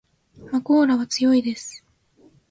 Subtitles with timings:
[0.51, 1.85] まこーらは強いです